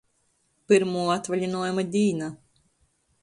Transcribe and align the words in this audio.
Pyrmuo 0.71 1.03
atvalinuojuma 1.17 1.85
dīna. 1.97 2.31